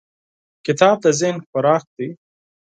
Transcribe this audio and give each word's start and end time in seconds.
کتاب 0.65 0.97
د 1.03 1.05
ذهن 1.19 1.37
خوراک 1.47 1.83
دی. 1.97 2.09